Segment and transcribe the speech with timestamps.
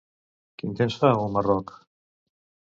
[0.61, 1.77] Quin temps fa a Humarock?